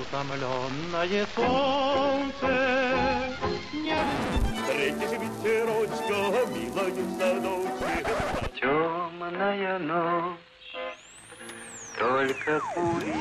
[0.00, 2.46] Утомленное солнце
[3.72, 3.96] не...
[4.54, 6.18] Встретишь ветерочка,
[6.54, 8.06] милая в садочке.
[8.60, 10.38] Темная ночь,
[11.98, 13.14] только пули.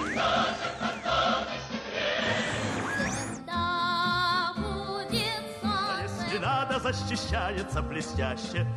[6.39, 8.67] Надо, защищается блестяще.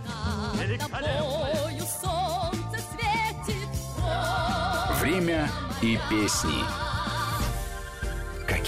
[0.55, 1.87] Великолепно.
[2.03, 3.69] солнце светит.
[5.01, 5.51] Время
[5.83, 6.90] и песни.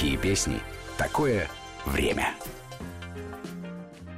[0.03, 0.59] Какие песни?
[0.99, 1.49] Такое
[1.87, 2.35] время.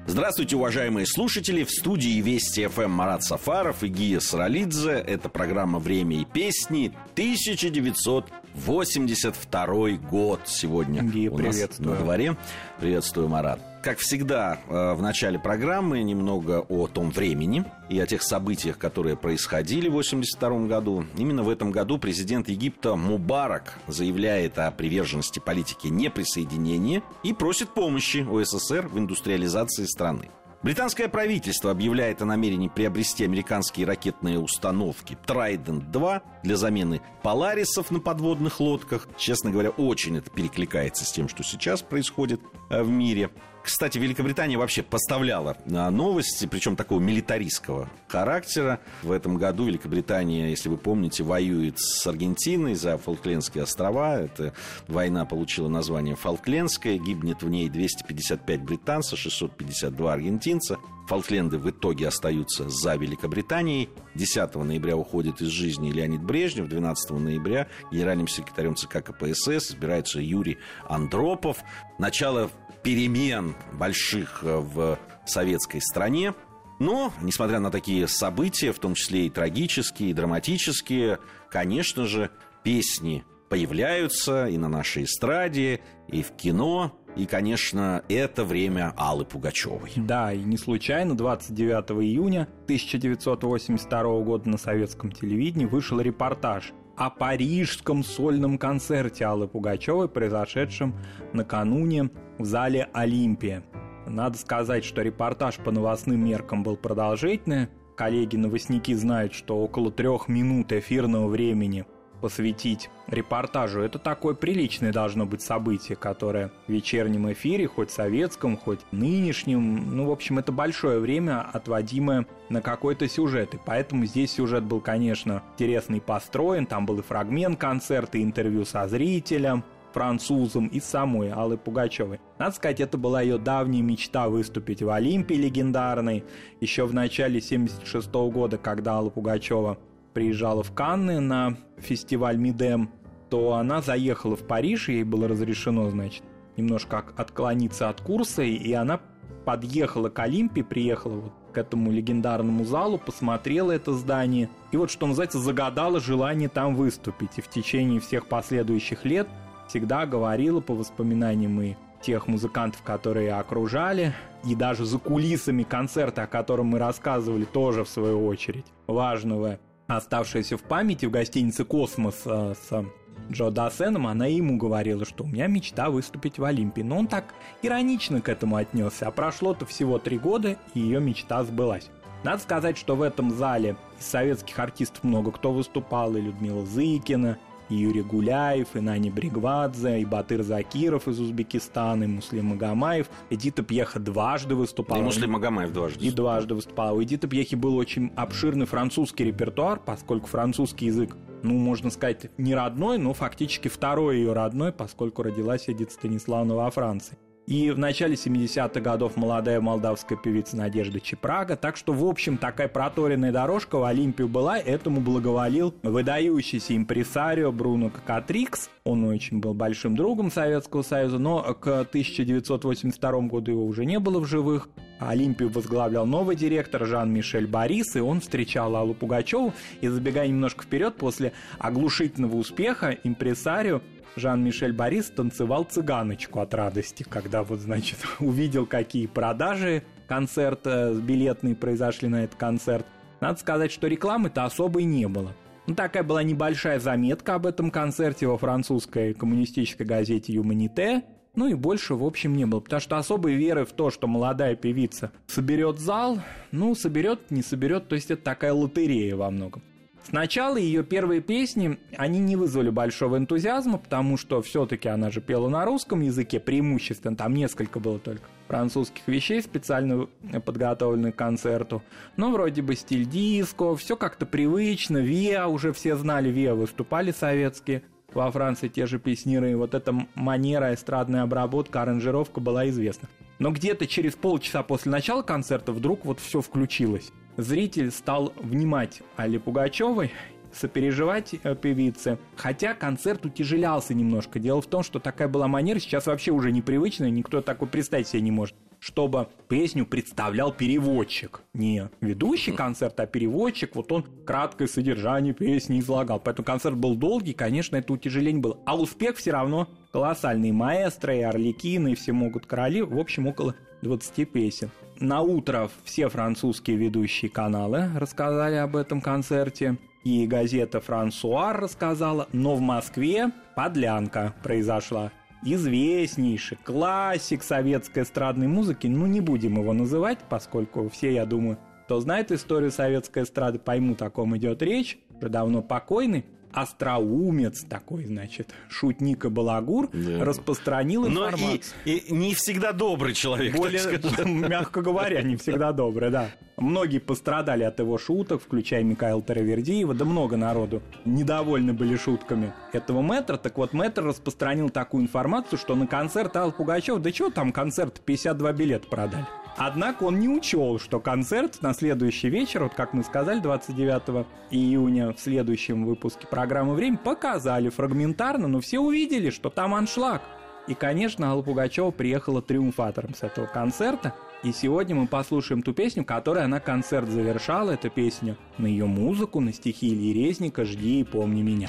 [0.07, 1.63] Здравствуйте, уважаемые слушатели!
[1.63, 4.93] В студии Вести ФМ Марат Сафаров и Гия Саралидзе.
[4.93, 11.91] Это программа «Время и песни» 1982 год сегодня Гия, у нас приветствую.
[11.91, 12.35] на дворе.
[12.81, 13.61] Приветствую, Марат.
[13.85, 19.15] Как всегда, э, в начале программы немного о том времени и о тех событиях, которые
[19.15, 21.05] происходили в 1982 году.
[21.19, 28.27] Именно в этом году президент Египта Мубарак заявляет о приверженности политики неприсоединения и просит помощи
[28.27, 30.31] у СССР в индустриализации страны.
[30.63, 38.61] Британское правительство объявляет о намерении приобрести американские ракетные установки Trident-2 для замены Поларисов на подводных
[38.61, 39.07] лодках.
[39.19, 43.29] Честно говоря, очень это перекликается с тем, что сейчас происходит э, в мире.
[43.65, 48.79] Кстати, Великобритания вообще поставляла а, новости, причем такого милитаристского характера.
[49.03, 54.21] В этом году Великобритания, если вы помните, воюет с Аргентиной за Фолклендские острова.
[54.21, 54.53] Эта
[54.87, 56.99] война получила название Фолклендская.
[56.99, 60.77] Гибнет в ней 255 британцев, 652 аргентинца.
[61.07, 63.89] Фолкленды в итоге остаются за Великобританией.
[64.15, 66.69] 10 ноября уходит из жизни Леонид Брежнев.
[66.69, 71.59] 12 ноября генеральным секретарем ЦК КПСС избирается Юрий Андропов.
[71.99, 72.51] Начало
[72.85, 76.35] перемен больших э, в советской стране.
[76.79, 81.19] Но, несмотря на такие события, в том числе и трагические, и драматические,
[81.51, 82.31] конечно же,
[82.63, 86.93] песни появляются и на нашей эстраде, и в кино.
[87.17, 89.93] И, конечно, это время Аллы Пугачевой.
[89.95, 98.05] Да, и не случайно 29 июня 1982 года на советском телевидении вышел репортаж о парижском
[98.05, 100.95] сольном концерте Аллы Пугачевой, произошедшем
[101.33, 103.65] накануне в зале Олимпия.
[104.07, 107.69] Надо сказать, что репортаж по новостным меркам был продолжительный.
[107.97, 111.87] Коллеги-новостники знают, что около трех минут эфирного времени
[112.21, 113.81] посвятить репортажу.
[113.81, 120.07] Это такое приличное должно быть событие, которое в вечернем эфире, хоть советском, хоть нынешнем, ну,
[120.07, 123.55] в общем, это большое время, отводимое на какой-то сюжет.
[123.55, 126.67] И поэтому здесь сюжет был, конечно, интересный построен.
[126.67, 129.65] Там был и фрагмент концерта, и интервью со зрителем,
[129.95, 132.21] французом и самой Аллы Пугачевой.
[132.39, 136.25] Надо сказать, это была ее давняя мечта выступить в Олимпии легендарной.
[136.61, 139.79] Еще в начале 76 года, когда Алла Пугачева
[140.15, 142.91] приезжала в Канны на фестиваль Мидем,
[143.29, 146.23] то она заехала в Париж, ей было разрешено, значит,
[146.57, 149.01] немножко от- отклониться от курса, и она
[149.45, 155.07] подъехала к Олимпии, приехала вот к этому легендарному залу, посмотрела это здание, и вот, что
[155.07, 157.39] называется, загадала желание там выступить.
[157.39, 159.29] И в течение всех последующих лет
[159.69, 164.13] всегда говорила по воспоминаниям и тех музыкантов, которые окружали,
[164.45, 170.57] и даже за кулисами концерта, о котором мы рассказывали, тоже в свою очередь важного, оставшееся
[170.57, 172.85] в памяти в гостинице «Космос» э, с
[173.31, 176.83] Джо Дассеном, она ему говорила, что у меня мечта выступить в Олимпии.
[176.83, 179.09] Но он так иронично к этому отнесся.
[179.09, 181.91] А прошло-то всего три года, и ее мечта сбылась.
[182.23, 186.17] Надо сказать, что в этом зале из советских артистов много кто выступал.
[186.17, 187.39] И Людмила Зыкина,
[187.69, 193.09] и Юрий Гуляев, и Нани Брегвадзе, и Батыр Закиров из Узбекистана, и Муслим Магомаев.
[193.31, 194.99] Эдита Пьеха дважды выступала.
[194.99, 196.05] И Муслим Магомаев дважды.
[196.05, 196.97] И дважды выступала.
[196.97, 202.55] У Эдиты Пьехи был очень обширный французский репертуар, поскольку французский язык, ну, можно сказать, не
[202.55, 207.19] родной, но фактически второй ее родной, поскольку родилась Эдита Станиславовна во Франции.
[207.47, 211.57] И в начале 70-х годов молодая молдавская певица Надежда Чепрага.
[211.57, 214.59] Так что, в общем, такая проторенная дорожка в Олимпию была.
[214.59, 218.71] Этому благоволил выдающийся импресарио Бруно Кокатрикс.
[218.85, 224.21] Он очень был большим другом Советского Союза, но к 1982 году его уже не было
[224.21, 224.69] в живых.
[224.99, 229.53] Олимпию возглавлял новый директор Жан-Мишель Борис, и он встречал Аллу Пугачеву.
[229.83, 233.83] И забегая немножко вперед, после оглушительного успеха импресарио
[234.17, 242.09] Жан-Мишель Борис танцевал цыганочку от радости, когда вот, значит, увидел, какие продажи концерта билетные произошли
[242.09, 242.87] на этот концерт.
[243.21, 245.33] Надо сказать, что рекламы-то особой не было.
[245.67, 251.55] Ну, такая была небольшая заметка об этом концерте во французской коммунистической газете «Юманите», ну и
[251.55, 255.81] больше, в общем, не было, потому что особой веры в то, что молодая певица соберет
[255.81, 256.21] зал,
[256.53, 259.63] ну, соберет, не соберет, то есть это такая лотерея во многом.
[260.09, 265.49] Сначала ее первые песни, они не вызвали большого энтузиазма, потому что все-таки она же пела
[265.49, 270.07] на русском языке преимущественно, там несколько было только французских вещей, специально
[270.45, 271.83] подготовленных к концерту.
[272.17, 277.83] Но вроде бы стиль диско, все как-то привычно, Виа, уже все знали, Виа выступали советские,
[278.13, 283.09] во Франции те же песниры, и вот эта манера, эстрадная обработка, аранжировка была известна.
[283.39, 287.11] Но где-то через полчаса после начала концерта вдруг вот все включилось.
[287.37, 290.13] Зритель стал внимать Али Пугачевой
[290.53, 292.19] сопереживать э, певице.
[292.37, 294.39] Хотя концерт утяжелялся немножко.
[294.39, 298.23] Дело в том, что такая была манера, сейчас вообще уже непривычная, никто такой представить себе
[298.23, 298.55] не может
[298.85, 301.41] чтобы песню представлял переводчик.
[301.55, 303.75] Не ведущий концерт, а переводчик.
[303.77, 306.21] Вот он краткое содержание песни излагал.
[306.21, 308.59] Поэтому концерт был долгий, конечно, это утяжеление было.
[308.67, 310.53] А успех все равно колоссальный.
[310.53, 312.83] Маэстро, и Орликины, и все могут короли.
[312.83, 314.71] В общем, около 20 песен.
[315.01, 322.55] На утро все французские ведущие каналы рассказали об этом концерте и газета «Франсуар» рассказала, но
[322.55, 325.11] в Москве подлянка произошла.
[325.45, 332.01] Известнейший классик советской эстрадной музыки, ну не будем его называть, поскольку все, я думаю, кто
[332.01, 338.55] знает историю советской эстрады, поймут, о ком идет речь, уже давно покойный, остроумец такой, значит,
[338.69, 340.25] шутник и балагур, да.
[340.25, 341.61] распространил информацию.
[341.85, 343.83] Но и, и не всегда добрый человек, Более,
[344.25, 346.31] мягко говоря, не всегда добрый, да.
[346.57, 353.03] Многие пострадали от его шуток, включая Михаила Таравердиева, да много народу недовольны были шутками этого
[353.03, 353.37] мэтра.
[353.37, 358.01] Так вот, мэтр распространил такую информацию, что на концерт Алла Пугачева, да что там концерт,
[358.05, 359.27] 52 билета продали.
[359.57, 365.13] Однако он не учел, что концерт на следующий вечер, вот как мы сказали, 29 июня
[365.13, 370.23] в следующем выпуске программы «Время» показали фрагментарно, но все увидели, что там аншлаг.
[370.67, 374.15] И, конечно, Алла Пугачева приехала триумфатором с этого концерта.
[374.43, 377.73] И сегодня мы послушаем ту песню, которой она концерт завершала.
[377.73, 381.69] Это песню на ее музыку, на стихи Ильи Резника «Жди и помни меня».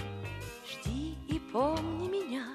[0.67, 2.45] Жди и помни меня,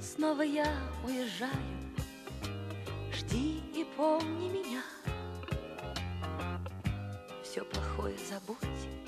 [0.00, 0.66] снова я
[1.04, 1.77] уезжаю
[3.98, 4.80] помни меня.
[7.42, 9.07] Все плохое забудь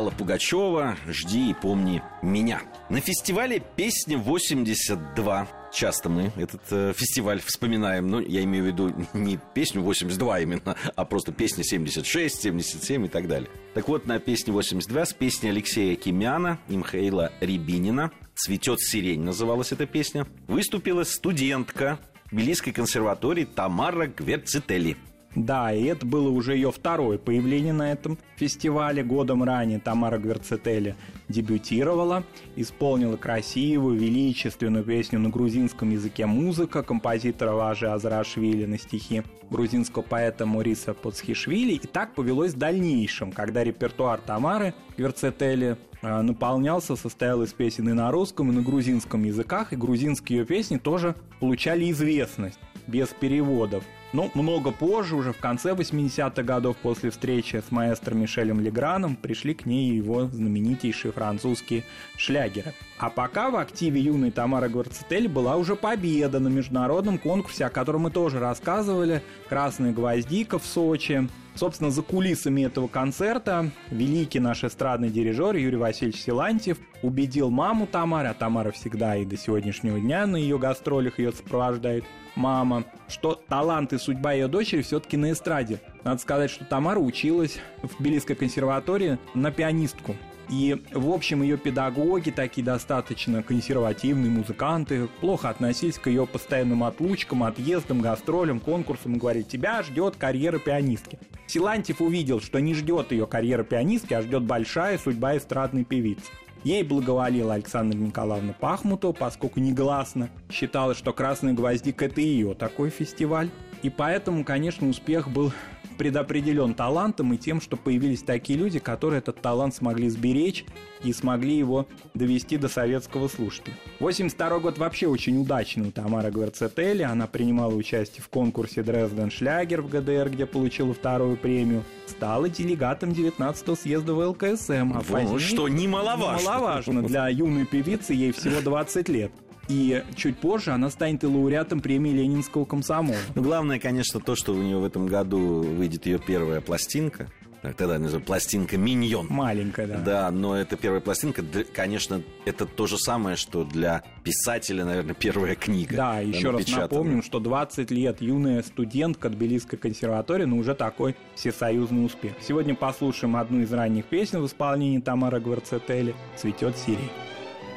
[0.00, 2.62] Алла Пугачева «Жди и помни меня».
[2.88, 8.08] На фестивале «Песня 82» часто мы этот э, фестиваль вспоминаем.
[8.08, 13.08] Ну, я имею в виду не песню 82 именно, а просто песня 76, 77 и
[13.10, 13.50] так далее.
[13.74, 19.72] Так вот, на песне 82 с песней Алексея Кимяна и Михаила Рябинина «Цветет сирень» называлась
[19.72, 20.26] эта песня.
[20.48, 21.98] Выступила студентка
[22.30, 24.96] Тбилисской консерватории Тамара Гверцители.
[25.36, 29.04] Да, и это было уже ее второе появление на этом фестивале.
[29.04, 30.96] Годом ранее Тамара Гверцетели
[31.28, 32.24] дебютировала,
[32.56, 40.46] исполнила красивую, величественную песню на грузинском языке «Музыка» композитора Важи Азрашвили на стихи грузинского поэта
[40.46, 41.74] Мориса Поцхишвили.
[41.74, 47.92] И так повелось в дальнейшем, когда репертуар Тамары Гверцетели э, наполнялся, состоял из песен и
[47.92, 53.84] на русском, и на грузинском языках, и грузинские ее песни тоже получали известность без переводов.
[54.12, 59.54] Но много позже, уже в конце 80-х годов, после встречи с маэстро Мишелем Леграном, пришли
[59.54, 61.84] к ней его знаменитейшие французские
[62.16, 62.74] шлягеры.
[62.98, 68.02] А пока в активе юной Тамары Гварцетель была уже победа на международном конкурсе, о котором
[68.02, 71.28] мы тоже рассказывали, «Красная гвоздика» в Сочи.
[71.54, 78.28] Собственно, за кулисами этого концерта великий наш эстрадный дирижер Юрий Васильевич Силантьев убедил маму Тамары,
[78.28, 82.04] а Тамара всегда и до сегодняшнего дня на ее гастролях ее сопровождает,
[82.36, 85.80] мама, что талант и судьба ее дочери все-таки на эстраде.
[86.04, 90.16] Надо сказать, что Тамара училась в Тбилисской консерватории на пианистку.
[90.50, 97.44] И, в общем, ее педагоги, такие достаточно консервативные музыканты, плохо относились к ее постоянным отлучкам,
[97.44, 101.20] отъездам, гастролям, конкурсам и говорили, тебя ждет карьера пианистки.
[101.46, 106.26] Силантьев увидел, что не ждет ее карьера пианистки, а ждет большая судьба эстрадной певицы.
[106.64, 113.50] Ей благоволила Александра Николаевна Пахмутова, поскольку негласно считала, что «Красный гвоздик»— это ее такой фестиваль.
[113.82, 115.52] И поэтому, конечно, успех был
[116.00, 120.64] предопределен талантом и тем, что появились такие люди, которые этот талант смогли сберечь
[121.04, 123.74] и смогли его довести до советского слушателя.
[123.98, 127.02] 82 год вообще очень удачный у Тамары Гверцетели.
[127.02, 131.84] Она принимала участие в конкурсе Дрезден Шлягер в ГДР, где получила вторую премию.
[132.06, 134.94] Стала делегатом 19-го съезда ВЛКСМ.
[134.94, 136.42] А Во, что немаловажно.
[136.42, 137.02] Немаловажно.
[137.02, 139.32] Для юной певицы ей всего 20 лет.
[139.70, 143.16] И чуть позже она станет и лауреатом премии Ленинского комсомола.
[143.36, 147.28] Ну, главное, конечно, то, что у нее в этом году выйдет ее первая пластинка.
[147.62, 149.26] Так, Тогда называется пластинка «Миньон».
[149.28, 149.98] Маленькая, да.
[149.98, 155.54] Да, но это первая пластинка, конечно, это то же самое, что для писателя, наверное, первая
[155.54, 155.94] книга.
[155.94, 162.06] Да, еще раз напомним, что 20 лет юная студентка Тбилисской консерватории, но уже такой всесоюзный
[162.06, 162.32] успех.
[162.40, 167.10] Сегодня послушаем одну из ранних песен в исполнении Тамары Гварцетели «Цветет сирень».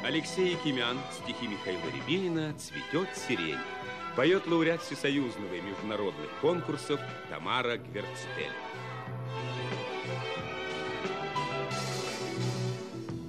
[0.04, 3.56] Алексей Якимян, стихи Михаила Рябинина «Цветет сирень».
[4.14, 8.52] Поет лауреат всесоюзного и международных конкурсов Тамара Гверцетель.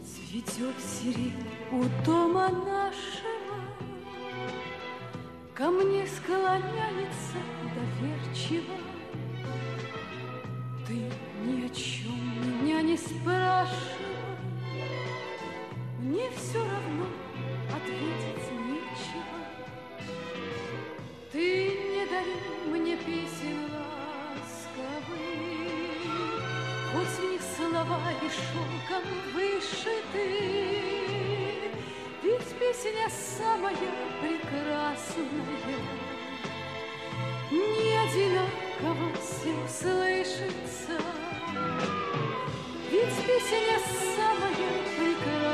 [0.03, 3.55] Цветет сирень у дома нашего,
[5.53, 7.37] Ко мне склоняется
[7.73, 8.75] доверчиво.
[10.85, 10.93] Ты
[11.45, 14.04] ни о чем меня не спрашивай,
[16.15, 17.07] Мне все равно
[17.75, 19.37] ответить нечего.
[21.29, 23.69] Ты не дари мне песен
[24.33, 25.09] ласковых,
[26.93, 29.03] Хоть в них слова и шелком
[29.33, 30.27] вышиты,
[32.23, 33.75] Ведь песня самая
[34.21, 35.81] прекрасная,
[37.51, 40.95] Не одинаково все слышится,
[42.89, 43.77] Ведь песня
[44.15, 45.44] самая прекрасная,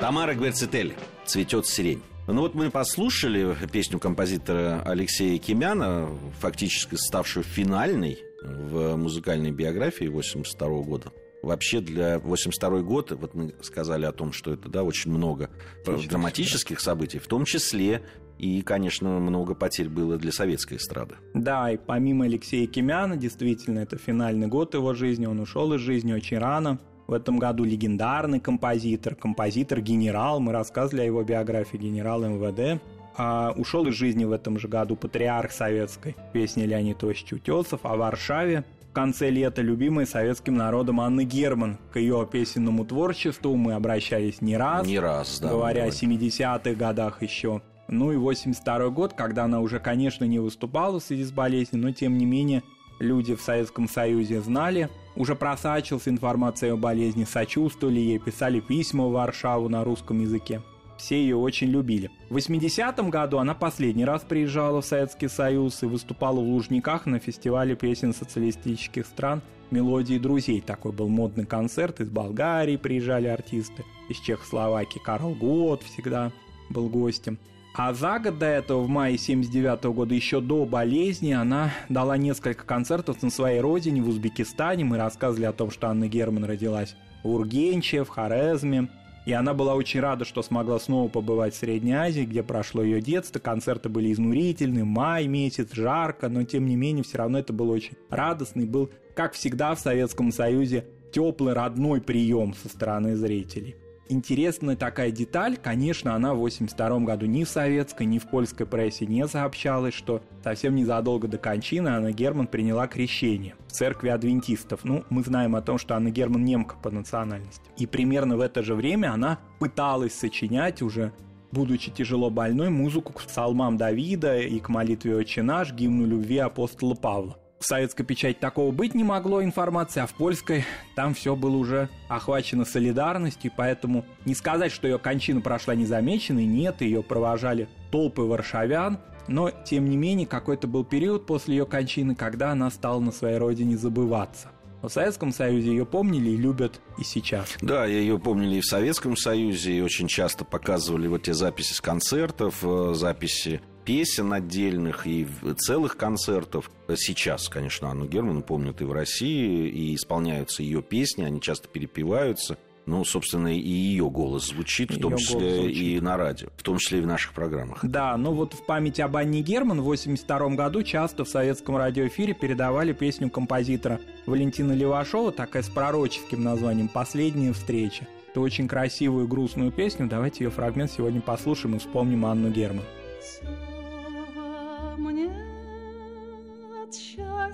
[0.00, 2.02] Тамара Гверцетель «Цветет сирень».
[2.28, 10.68] Ну вот мы послушали песню композитора Алексея Кимяна, фактически ставшую финальной в музыкальной биографии 82
[10.82, 11.12] года.
[11.42, 15.48] Вообще для 82 год, вот мы сказали о том, что это да, очень много
[15.86, 18.02] драматических событий, в том числе
[18.38, 21.14] и, конечно, много потерь было для советской эстрады.
[21.32, 26.12] Да, и помимо Алексея Кимяна, действительно, это финальный год его жизни, он ушел из жизни
[26.12, 26.80] очень рано.
[27.06, 32.82] В этом году легендарный композитор, композитор-генерал, мы рассказывали о его биографии генерал МВД.
[33.16, 37.96] А ушел из жизни в этом же году патриарх советской песни Леонид Осич Утесов о
[37.96, 38.64] Варшаве.
[38.90, 41.78] В конце лета любимой советским народом Анны Герман.
[41.92, 44.86] К ее песенному творчеству мы обращались не раз.
[44.86, 45.50] Не раз, да.
[45.50, 46.18] говоря о мы говорим.
[46.18, 47.62] 70-х годах еще.
[47.88, 51.92] Ну и 82 год, когда она уже, конечно, не выступала в связи с болезнью, но
[51.92, 52.62] тем не менее
[52.98, 59.12] люди в Советском Союзе знали, уже просачивалась информация о болезни, сочувствовали ей, писали письма в
[59.12, 60.62] Варшаву на русском языке.
[60.98, 62.10] Все ее очень любили.
[62.30, 67.18] В 80-м году она последний раз приезжала в Советский Союз и выступала в Лужниках на
[67.18, 70.60] фестивале песен социалистических стран «Мелодии друзей».
[70.60, 72.00] Такой был модный концерт.
[72.00, 76.32] Из Болгарии приезжали артисты, из Чехословакии Карл Гот всегда
[76.70, 77.38] был гостем.
[77.78, 82.64] А за год до этого, в мае 79 года, еще до болезни, она дала несколько
[82.64, 84.84] концертов на своей родине, в Узбекистане.
[84.86, 88.88] Мы рассказывали о том, что Анна Герман родилась в Ургенче, в Хорезме.
[89.26, 93.02] И она была очень рада, что смогла снова побывать в Средней Азии, где прошло ее
[93.02, 93.40] детство.
[93.40, 97.96] Концерты были изнурительны, май месяц, жарко, но тем не менее все равно это был очень
[98.08, 103.76] радостный, был, как всегда в Советском Союзе, теплый родной прием со стороны зрителей.
[104.08, 109.04] Интересная такая деталь, конечно, она в 82 году ни в советской, ни в польской прессе
[109.04, 114.84] не сообщалась, что совсем незадолго до кончины Анна Герман приняла крещение в церкви адвентистов.
[114.84, 117.68] Ну, мы знаем о том, что Анна Герман немка по национальности.
[117.78, 121.12] И примерно в это же время она пыталась сочинять уже
[121.52, 126.94] будучи тяжело больной, музыку к псалмам Давида и к молитве «Отче наш», гимну любви апостола
[126.94, 127.38] Павла.
[127.58, 131.88] В советской печати такого быть не могло информации, а в польской там все было уже
[132.08, 138.98] охвачено солидарностью, поэтому не сказать, что ее кончина прошла незамеченной, нет, ее провожали толпы варшавян,
[139.26, 143.38] но, тем не менее, какой-то был период после ее кончины, когда она стала на своей
[143.38, 144.50] родине забываться.
[144.82, 147.56] В Советском Союзе ее помнили и любят и сейчас.
[147.60, 151.80] Да, ее помнили и в Советском Союзе, и очень часто показывали вот те записи с
[151.80, 155.26] концертов, э, записи песен отдельных и
[155.56, 156.70] целых концертов.
[156.96, 162.58] Сейчас, конечно, Анну Герман помнят и в России, и исполняются ее песни, они часто перепеваются.
[162.84, 165.76] Ну, собственно, и ее голос звучит, в том числе звучит.
[165.76, 167.80] и на радио, в том числе и в наших программах.
[167.82, 172.34] Да, ну вот в память об Анне Герман в 1982 году часто в советском радиоэфире
[172.34, 178.06] передавали песню композитора Валентина Левашова, такая с пророческим названием «Последняя встреча».
[178.36, 180.06] эту очень красивую и грустную песню.
[180.06, 182.84] Давайте ее фрагмент сегодня послушаем и вспомним Анну Герман.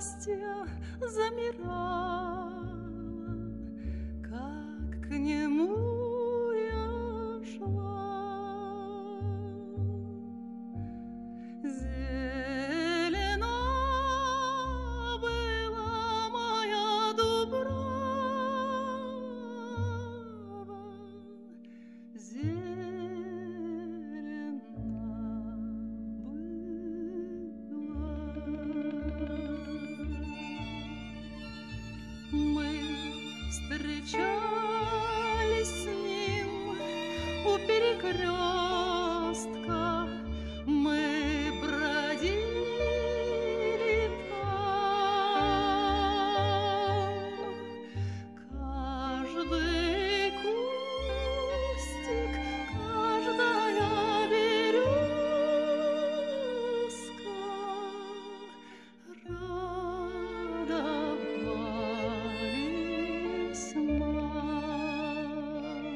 [0.03, 0.67] Счастья
[0.99, 2.42] замирало,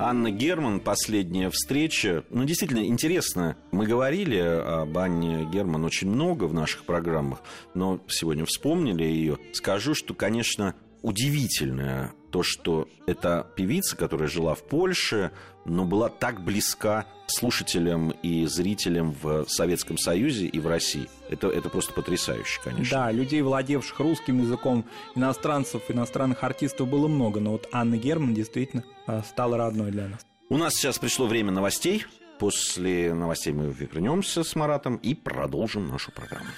[0.07, 2.23] Анна Герман, последняя встреча.
[2.29, 3.57] Ну, действительно, интересно.
[3.71, 7.41] Мы говорили об Анне Герман очень много в наших программах,
[7.73, 9.37] но сегодня вспомнили ее.
[9.51, 10.75] Скажу, что, конечно,
[11.07, 15.31] удивительно то, что эта певица, которая жила в Польше,
[15.63, 21.07] но была так близка слушателям и зрителям в Советском Союзе и в России.
[21.29, 22.97] Это, это просто потрясающе, конечно.
[22.97, 24.85] Да, людей, владевших русским языком,
[25.15, 30.25] иностранцев, иностранных артистов было много, но вот Анна Герман действительно э, стала родной для нас.
[30.49, 32.05] У нас сейчас пришло время новостей.
[32.37, 36.49] После новостей мы вернемся с Маратом и продолжим нашу программу.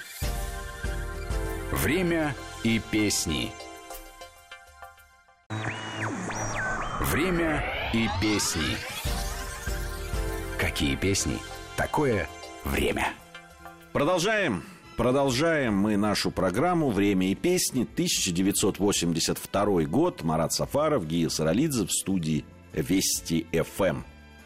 [1.72, 3.52] Время и песни.
[7.10, 8.76] Время и песни.
[10.56, 11.38] Какие песни?
[11.76, 12.28] Такое
[12.64, 13.08] время.
[13.92, 14.62] Продолжаем.
[14.96, 17.82] Продолжаем мы нашу программу «Время и песни».
[17.82, 20.22] 1982 год.
[20.22, 24.02] Марат Сафаров, Гия Саралидзе в студии Вести ФМ.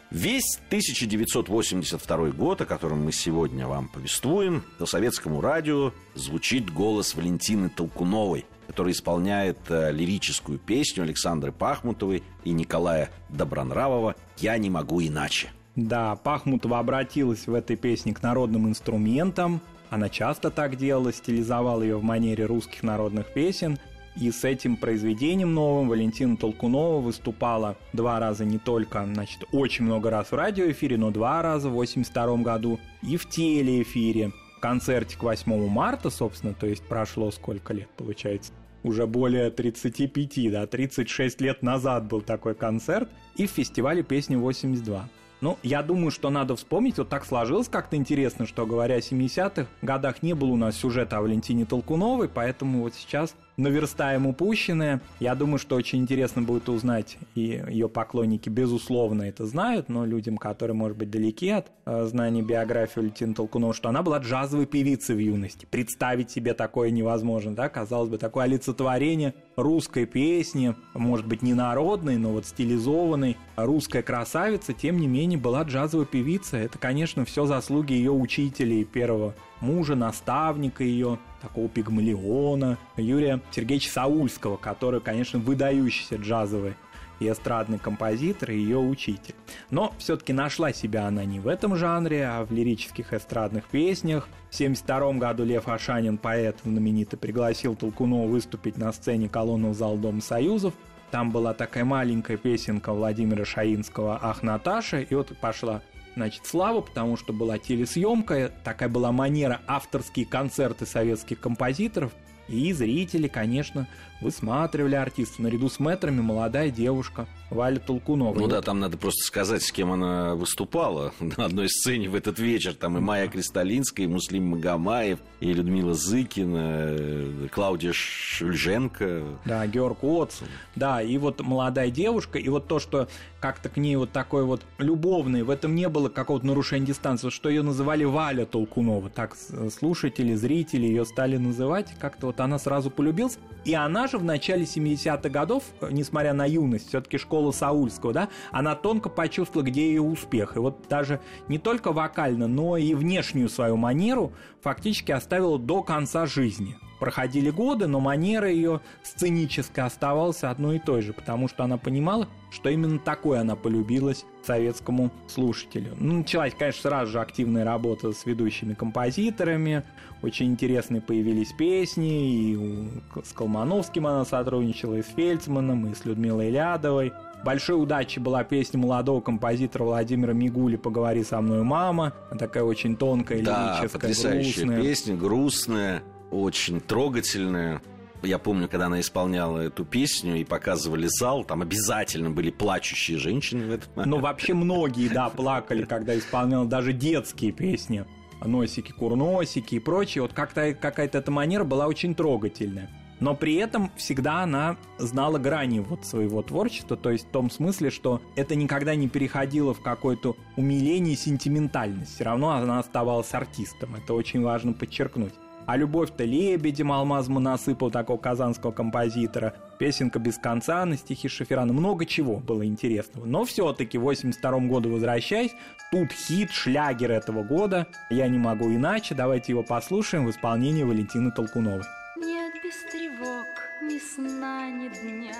[0.09, 7.69] Весь 1982 год, о котором мы сегодня вам повествуем, по советскому радио звучит голос Валентины
[7.69, 15.49] Толкуновой, которая исполняет э, лирическую песню Александры Пахмутовой и Николая Добронравова «Я не могу иначе».
[15.75, 19.61] Да, Пахмутова обратилась в этой песне к народным инструментам.
[19.89, 23.77] Она часто так делала, стилизовала ее в манере русских народных песен.
[24.19, 30.09] И с этим произведением новым Валентина Толкунова выступала два раза не только, значит, очень много
[30.09, 34.31] раз в радиоэфире, но два раза в 82 году и в телеэфире.
[34.65, 38.51] Концерте к 8 марта, собственно, то есть прошло сколько лет, получается?
[38.81, 45.07] Уже более 35, да, 36 лет назад был такой концерт, и в фестивале песни 82.
[45.41, 49.67] Ну, я думаю, что надо вспомнить, вот так сложилось как-то интересно, что, говоря о 70-х
[49.83, 55.01] годах, не было у нас сюжета о Валентине Толкуновой, поэтому вот сейчас наверстаем упущенное.
[55.19, 60.37] Я думаю, что очень интересно будет узнать, и ее поклонники, безусловно, это знают, но людям,
[60.37, 65.15] которые, может быть, далеки от э, знания биографии Валентины Толкуновой, что она была джазовой певицей
[65.15, 65.67] в юности.
[65.69, 72.17] Представить себе такое невозможно, да, казалось бы, такое олицетворение русской песни, может быть, не народной,
[72.17, 76.61] но вот стилизованной, русская красавица, тем не менее, была джазовой певицей.
[76.61, 79.33] Это, конечно, все заслуги ее учителей первого
[79.65, 86.75] мужа, наставника ее, такого пигмалиона, Юрия Сергеевича Саульского, который, конечно, выдающийся джазовый
[87.19, 89.35] и эстрадный композитор, и ее учитель.
[89.69, 94.27] Но все-таки нашла себя она не в этом жанре, а в лирических эстрадных песнях.
[94.49, 99.97] В 1972 году Лев Ашанин, поэт знаменитый, пригласил Толкунова выступить на сцене колонны в зал
[99.97, 100.73] Дома Союзов.
[101.11, 105.81] Там была такая маленькая песенка Владимира Шаинского «Ах, Наташа», и вот пошла
[106.15, 112.11] значит, слава, потому что была телесъемка, такая была манера авторские концерты советских композиторов,
[112.47, 113.87] и зрители, конечно,
[114.21, 115.41] высматривали артиста.
[115.41, 118.37] Наряду с мэтрами молодая девушка Валя Толкунова.
[118.37, 122.39] Ну да, там надо просто сказать, с кем она выступала на одной сцене в этот
[122.39, 122.73] вечер.
[122.73, 126.57] Там и Майя Кристалинская, и Муслим Магомаев, и Людмила Зыкина,
[126.97, 129.23] э, Клаудия Шульженко.
[129.45, 130.41] Да, Георг Уотс.
[130.75, 133.07] Да, и вот молодая девушка, и вот то, что
[133.39, 137.49] как-то к ней вот такой вот любовный, в этом не было какого-то нарушения дистанции, что
[137.49, 139.09] ее называли Валя Толкунова.
[139.09, 143.37] Так с- слушатели, зрители ее стали называть, как-то вот она сразу полюбилась.
[143.63, 148.29] И она же в начале 70-х годов, э, несмотря на юность, все-таки школа Саульского, да,
[148.51, 150.55] она тонко почувствовала, где ее успех.
[150.55, 156.25] И вот даже не только вокально, но и внешнюю свою манеру фактически оставила до конца
[156.25, 156.77] жизни.
[156.99, 162.27] Проходили годы, но манера ее сценическая оставалась одной и той же, потому что она понимала,
[162.51, 165.95] что именно такой она полюбилась советскому слушателю.
[165.99, 169.83] Ну, началась, конечно, сразу же активная работа с ведущими композиторами,
[170.21, 172.89] очень интересные появились песни, и
[173.23, 177.11] с Колмановским она сотрудничала, и с Фельдсманом, и с Людмилой Лядовой.
[177.43, 182.13] Большой удачей была песня молодого композитора Владимира Мигули «Поговори со мной, мама».
[182.39, 184.81] Такая очень тонкая, Да, лирическая, потрясающая грустная.
[184.81, 187.81] песня, грустная, очень трогательная.
[188.23, 193.67] Я помню, когда она исполняла эту песню и показывали зал, там обязательно были плачущие женщины
[193.67, 194.15] в этот момент.
[194.15, 198.05] Ну, вообще многие, да, плакали, когда исполнял даже детские песни.
[198.43, 200.23] Носики, курносики и прочее.
[200.23, 202.89] Вот как-то какая-то эта манера была очень трогательная.
[203.19, 207.89] Но при этом всегда она знала грани вот своего творчества, то есть в том смысле,
[207.89, 212.15] что это никогда не переходило в какое-то умиление и сентиментальность.
[212.15, 213.95] Все равно она оставалась артистом.
[213.95, 215.33] Это очень важно подчеркнуть.
[215.65, 219.53] А «Любовь-то лебедем» Алмазму насыпал такого казанского композитора.
[219.79, 221.73] Песенка «Без конца» на стихи Шаферана.
[221.73, 223.25] Много чего было интересного.
[223.25, 225.51] Но все-таки в 82 году возвращаясь,
[225.91, 227.87] тут хит, шлягер этого года.
[228.09, 229.15] «Я не могу иначе».
[229.15, 231.83] Давайте его послушаем в исполнении Валентины Толкуновой.
[232.17, 233.45] Нет без тревог
[233.81, 235.35] ни сна, ни дня,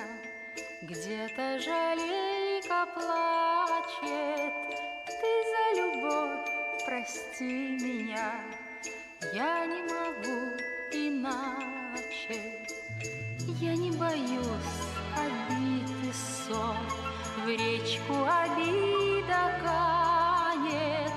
[0.81, 4.53] Где-то жалейка плачет.
[5.05, 6.39] Ты за любовь
[6.85, 8.33] прости меня,
[9.33, 10.51] Я не могу
[10.91, 12.41] иначе.
[13.59, 16.75] Я не боюсь обид и ссор,
[17.43, 21.11] В речку обида канет,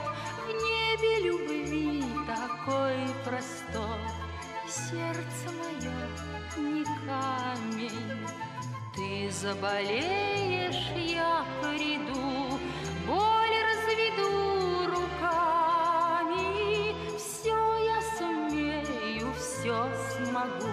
[0.46, 3.98] В небе любви такой простор,
[4.68, 6.08] Сердце мое
[6.56, 8.26] не камень.
[8.94, 12.07] Ты заболеешь, я приду,
[20.38, 20.72] все смогу.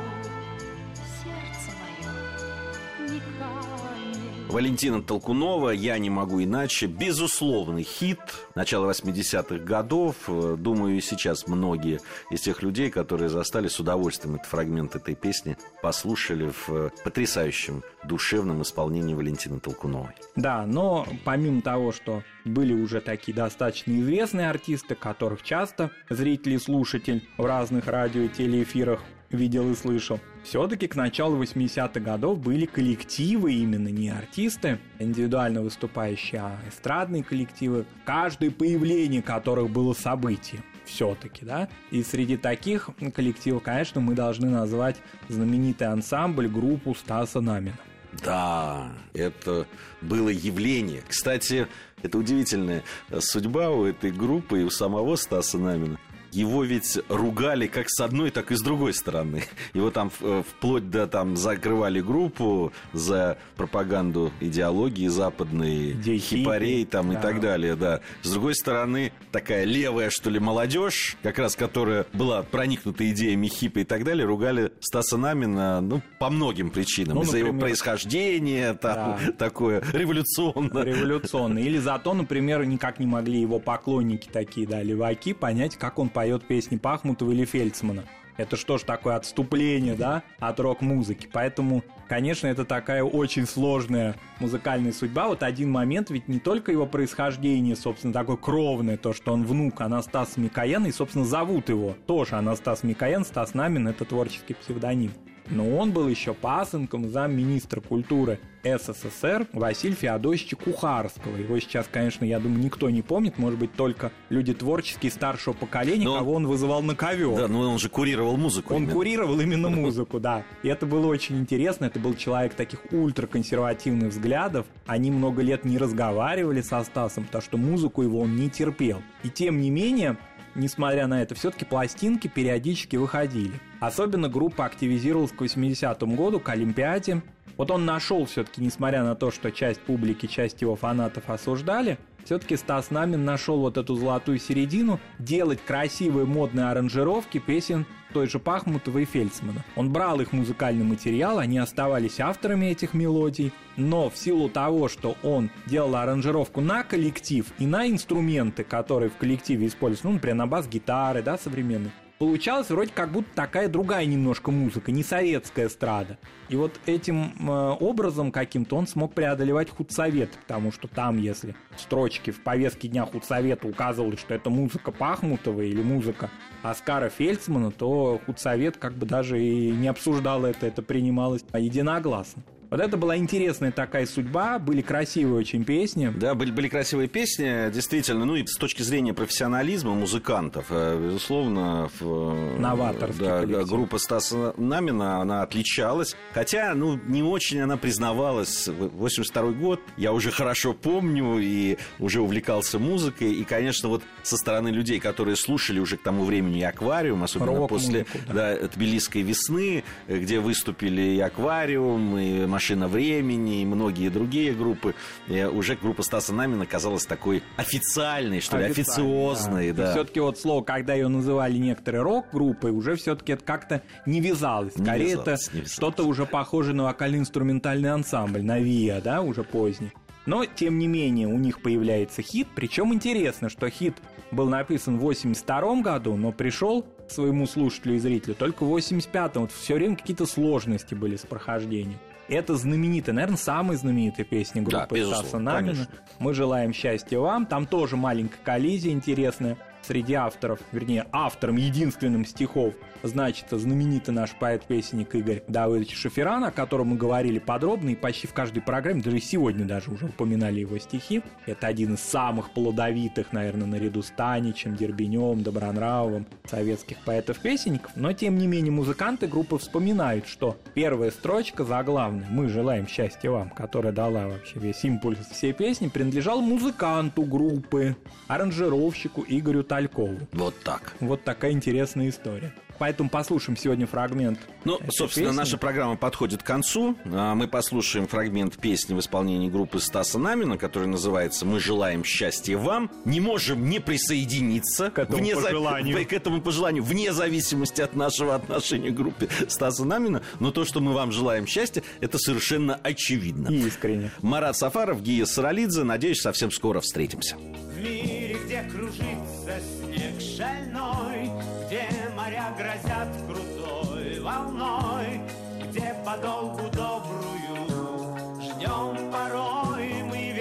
[1.23, 4.25] Сердце мое не камень.
[4.49, 6.86] Валентина Толкунова «Я не могу иначе».
[6.86, 8.19] Безусловный хит
[8.54, 10.15] начала 80-х годов.
[10.28, 11.99] Э, Думаю, и сейчас многие
[12.30, 17.84] из тех людей, которые застали с удовольствием этот фрагмент этой песни, послушали в э, потрясающем
[18.06, 20.13] душевном исполнении Валентины Толкуновой.
[20.36, 26.60] Да, но помимо того, что были уже такие достаточно известные артисты, которых часто зритель и
[26.60, 29.01] слушатель в разных радио и телеэфирах
[29.36, 36.41] видел и слышал, все-таки к началу 80-х годов были коллективы, именно не артисты, индивидуально выступающие,
[36.41, 41.67] а эстрадные коллективы, каждое появление которых было событием все-таки, да.
[41.91, 44.98] И среди таких коллективов, конечно, мы должны назвать
[45.30, 47.78] знаменитый ансамбль, группу Стаса Намина.
[48.24, 49.67] Да, это
[50.02, 51.02] было явление.
[51.08, 51.67] Кстати,
[52.02, 56.00] это удивительная э, судьба у этой группы и у самого Стаса Намина.
[56.36, 59.43] Его ведь ругали как с одной, так и с другой стороны.
[59.74, 67.12] Его там э, вплоть до там закрывали группу за пропаганду идеологии западной, Идей хипарей там
[67.13, 67.21] и да.
[67.21, 68.02] так далее, да.
[68.21, 73.80] С другой стороны, такая левая, что ли, молодежь, как раз которая была проникнута идеями хиппи
[73.80, 77.15] и так далее, ругали Стаса Намина, ну, по многим причинам.
[77.15, 79.32] Ну, Из-за его например, происхождение, там, Да.
[79.38, 80.84] такое революционное.
[80.84, 81.63] революционный.
[81.63, 86.25] Или зато, например, никак не могли его поклонники такие, да, леваки, понять, как он поет
[86.44, 88.04] песни Пахмутова или Фельдсмана.
[88.38, 91.30] Это что ж такое отступление, да, от рок-музыки.
[91.32, 95.30] Поэтому, конечно, это такая очень сложная музыкальная судьба.
[95.30, 99.80] Вот один момент, ведь не только его происхождение, собственно, такое кровное, то, что он внук
[99.80, 105.14] Анастаса Микояна, и, собственно, зовут его тоже Анастас Микоян, Стас Намин, это творческий псевдоним.
[105.50, 111.36] Но он был еще пасынком замминистра культуры СССР Василия Феодосича Кухарского.
[111.38, 116.06] Его сейчас, конечно, я думаю, никто не помнит, может быть, только люди творческие старшего поколения,
[116.06, 117.36] Но кого он вызывал на ковер.
[117.36, 118.74] Да, ну он же курировал музыку.
[118.74, 118.94] Он именно.
[118.94, 120.44] курировал именно музыку, да.
[120.64, 121.86] И это было очень интересно.
[121.86, 124.66] Это был человек таких ультраконсервативных взглядов.
[124.88, 129.02] Они много лет не разговаривали со Стасом, потому что музыку его он не терпел.
[129.24, 130.18] И тем не менее,
[130.56, 133.60] несмотря на это, все-таки пластинки периодически выходили.
[133.80, 137.22] Особенно группа активизировалась к 80-му году, к Олимпиаде.
[137.58, 142.58] Вот он нашел все-таки, несмотря на то, что часть публики, часть его фанатов осуждали, все-таки
[142.58, 148.99] Стас Намин нашел вот эту золотую середину, делать красивые модные аранжировки песен той же Пахмутова
[148.99, 149.65] и Фельдсмана.
[149.75, 155.17] Он брал их музыкальный материал, они оставались авторами этих мелодий, но в силу того, что
[155.21, 160.47] он делал аранжировку на коллектив и на инструменты, которые в коллективе используются, ну, например, на
[160.47, 166.17] бас-гитары, да, современные, получалась вроде как будто такая другая немножко музыка, не советская эстрада.
[166.49, 171.82] И вот этим э, образом каким-то он смог преодолевать худсовет, потому что там, если в
[171.82, 176.30] строчке в повестке дня худсовета указывалось, что это музыка Пахмутова или музыка
[176.63, 182.43] Оскара Фельдсмана, то худсовет как бы даже и не обсуждал это, это принималось единогласно.
[182.69, 186.12] Вот это была интересная такая судьба, были красивые очень песни.
[186.15, 188.25] Да, были, были красивые песни, действительно.
[188.25, 193.67] Ну и с точки зрения профессионализма музыкантов, э, безусловно, в, Новаторский да, коллектив.
[193.67, 196.15] группа Стаса Намина, она отличалась.
[196.34, 198.67] Хотя, ну, не очень она признавалась.
[198.67, 203.34] 82 год, я уже хорошо помню и уже увлекался музыкой.
[203.34, 208.06] И, конечно, вот со стороны людей, которые слушали уже к тому времени аквариум, особенно после
[208.28, 208.56] да.
[208.58, 214.96] да, Тбилисской весны, э, где выступили и аквариум, и машина времени, и многие другие группы.
[215.28, 219.74] Уже группа Стаса Намина казалась такой официальной, что ли, официозной.
[219.74, 219.91] Да.
[219.91, 224.78] все-таки вот слово, когда ее называли некоторые рок-группой, уже все-таки это как-то не вязалось.
[224.78, 225.74] Не Скорее, вязалось, это не вязалось.
[225.74, 229.91] что-то уже похоже на вокально-инструментальный ансамбль, на ВИА, да, уже поздний.
[230.26, 232.48] Но, тем не менее, у них появляется хит.
[232.56, 233.96] Причем интересно, что хит
[234.32, 239.41] был написан в 82 году, но пришел своему слушателю и зрителю только в 85-м.
[239.41, 242.00] Вот все время какие-то сложности были с прохождением.
[242.28, 245.74] Это знаменитая, наверное, самая знаменитая песня Да, группы безусловно, Стаса Намина.
[245.74, 245.96] конечно.
[246.20, 247.46] Мы желаем счастья вам.
[247.46, 255.13] Там тоже маленькая коллизия интересная среди авторов, вернее, автором единственным стихов значит знаменитый наш поэт-песенник
[255.15, 259.65] Игорь Давыдович Шаферан, о котором мы говорили подробно и почти в каждой программе, даже сегодня
[259.65, 261.21] даже уже упоминали его стихи.
[261.45, 267.91] Это один из самых плодовитых, наверное, наряду с Таничем, Дербенем, Добронравовым советских поэтов-песенников.
[267.95, 273.50] Но, тем не менее, музыканты группы вспоминают, что первая строчка заглавная «Мы желаем счастья вам»,
[273.50, 277.95] которая дала вообще весь импульс всей песни, принадлежал музыканту группы,
[278.28, 280.18] аранжировщику Игорю Талькову.
[280.32, 280.94] Вот так.
[281.02, 282.54] Вот такая интересная история.
[282.78, 284.38] Поэтому послушаем сегодня фрагмент.
[284.66, 285.38] Ну, этой собственно, песни.
[285.38, 286.98] наша программа подходит к концу.
[287.06, 292.58] А, Мы послушаем фрагмент песни в исполнении группы Стаса Намина, который называется «Мы желаем счастья
[292.58, 292.92] вам».
[293.06, 296.06] Не можем не присоединиться К этому вне за- пожеланию.
[296.08, 300.22] к этому пожеланию, вне зависимости от нашего отношения к группе Стаса Намина.
[300.42, 303.48] Но то, что мы вам желаем счастья, это совершенно очевидно.
[303.50, 304.12] И искренне.
[304.22, 305.84] Марат Сафаров, Гия Саралидзе.
[305.84, 307.38] Надеюсь, совсем скоро встретимся.
[307.38, 311.32] В мире, где кружится снег шальной,
[311.66, 315.22] Где моря грозят крутой волной,
[315.64, 320.32] Где подолгу добрую ждем порой мы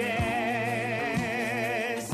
[1.91, 2.13] весть.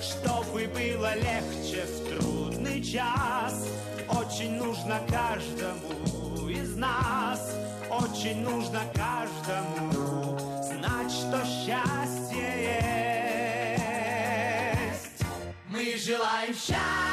[0.00, 3.68] Чтобы было легче в трудный час,
[4.08, 7.54] Очень нужно каждому из нас,
[7.88, 12.01] Очень нужно каждому знать, что счастье
[16.12, 17.11] Мы желаем счастья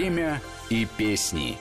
[0.00, 1.58] Время и песни.